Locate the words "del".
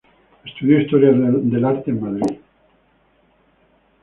1.11-1.63